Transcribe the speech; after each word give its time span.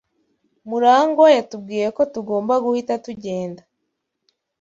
Murangwa 0.69 1.27
yatubwiye 1.37 1.87
ko 1.95 2.01
tugomba 2.13 2.53
guhita 2.65 2.93
tugenda. 3.05 3.61